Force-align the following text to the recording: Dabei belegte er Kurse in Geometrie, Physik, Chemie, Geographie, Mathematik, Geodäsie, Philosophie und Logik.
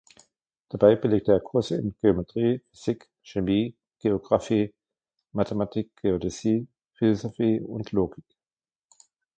Dabei 0.69 0.95
belegte 0.95 1.31
er 1.31 1.41
Kurse 1.41 1.75
in 1.75 1.93
Geometrie, 2.01 2.63
Physik, 2.71 3.07
Chemie, 3.21 3.75
Geographie, 3.99 4.73
Mathematik, 5.31 5.95
Geodäsie, 5.97 6.65
Philosophie 6.95 7.59
und 7.61 7.91
Logik. 7.91 8.25